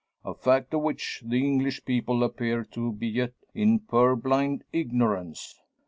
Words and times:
A 0.25 0.33
fact 0.33 0.73
of 0.73 0.81
which 0.81 1.21
the 1.23 1.37
English 1.45 1.85
people 1.85 2.23
appear 2.23 2.63
to 2.71 2.91
be 2.91 3.07
yet 3.07 3.33
in 3.53 3.77
purblind 3.81 4.63
ignorance! 4.73 5.61